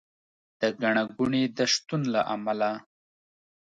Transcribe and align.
د 0.59 0.61
ګڼه 0.81 1.03
ګوڼې 1.15 1.43
د 1.57 1.59
شتون 1.73 2.01
له 2.13 2.21
امله 2.33 2.71